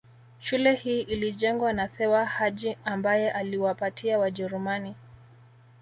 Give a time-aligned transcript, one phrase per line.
[0.39, 4.95] Shule hii ilijengwa na Sewa Haji ambaye aliwapatia Wajerumani